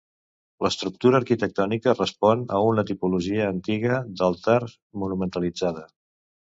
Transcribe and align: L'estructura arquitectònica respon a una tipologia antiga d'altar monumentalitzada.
L'estructura 0.65 1.19
arquitectònica 1.23 1.95
respon 1.99 2.43
a 2.57 2.63
una 2.71 2.87
tipologia 2.93 3.47
antiga 3.53 4.03
d'altar 4.19 4.61
monumentalitzada. 5.05 5.91